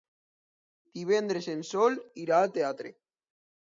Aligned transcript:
Divendres 1.01 1.51
en 1.55 1.63
Sol 1.75 2.01
irà 2.27 2.43
al 2.43 2.53
teatre. 2.61 2.99